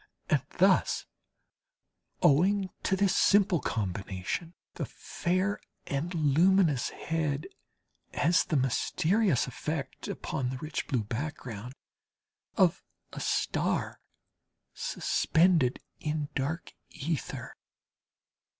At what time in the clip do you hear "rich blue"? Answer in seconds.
10.57-11.03